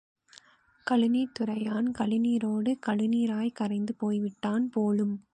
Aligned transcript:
கழுநீர்த் 0.87 1.35
துறையான் 1.39 1.89
கழுநீரோடு 1.99 2.71
கழுநீராய் 2.87 3.51
கரைந்து 3.53 3.95
போய்விட்டான் 3.97 4.69
போலும்! 4.69 5.13